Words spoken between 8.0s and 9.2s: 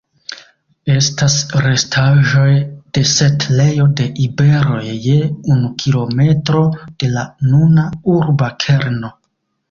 urba kerno.